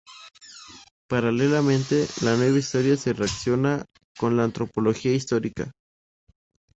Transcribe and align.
Paralelamente, 1.07 2.07
la 2.23 2.35
"nueva 2.35 2.57
historia" 2.57 2.97
se 2.97 3.13
relaciona 3.13 3.85
con 4.17 4.35
la 4.35 4.45
antropología 4.45 5.13
histórica. 5.13 5.69